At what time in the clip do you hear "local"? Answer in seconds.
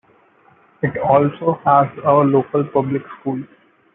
2.11-2.63